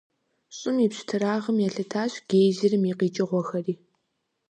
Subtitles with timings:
[0.57, 3.75] ЩӀым и пщтырагъым елъытащ гейзерым и къикӀыгъуэхэри.